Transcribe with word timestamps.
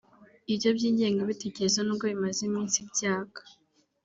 Ibyo 0.53 0.69
by’ingengabitekerezo 0.77 1.79
nubwo 1.83 2.05
bimaze 2.11 2.39
iminsi 2.49 2.79
byaka 2.91 3.41